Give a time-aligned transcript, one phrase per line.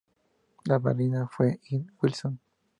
[0.65, 2.39] La madrina fue Enid Wilson.